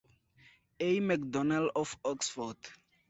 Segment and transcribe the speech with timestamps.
[0.79, 0.99] A.
[0.99, 2.57] Macdonell of Oxford.